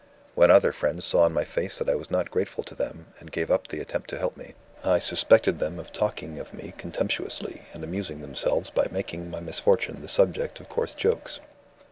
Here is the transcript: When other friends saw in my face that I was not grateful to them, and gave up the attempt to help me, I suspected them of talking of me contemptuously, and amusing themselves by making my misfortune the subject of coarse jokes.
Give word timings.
When 0.33 0.49
other 0.49 0.71
friends 0.73 1.05
saw 1.05 1.27
in 1.27 1.33
my 1.33 1.43
face 1.43 1.77
that 1.77 1.87
I 1.87 1.93
was 1.93 2.09
not 2.09 2.31
grateful 2.31 2.63
to 2.63 2.73
them, 2.73 3.13
and 3.19 3.31
gave 3.31 3.51
up 3.51 3.67
the 3.67 3.79
attempt 3.79 4.09
to 4.09 4.17
help 4.17 4.35
me, 4.35 4.55
I 4.83 4.97
suspected 4.97 5.59
them 5.59 5.77
of 5.77 5.91
talking 5.93 6.39
of 6.39 6.55
me 6.55 6.73
contemptuously, 6.75 7.67
and 7.71 7.83
amusing 7.83 8.19
themselves 8.21 8.71
by 8.71 8.87
making 8.89 9.29
my 9.29 9.41
misfortune 9.41 10.01
the 10.01 10.07
subject 10.07 10.59
of 10.59 10.69
coarse 10.69 10.95
jokes. 10.95 11.39